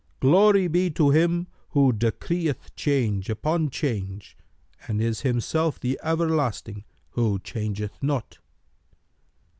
[0.19, 4.35] Glory be to Him who decreeth change upon change
[4.87, 8.39] and is Himself the Everlasting who changeth not!"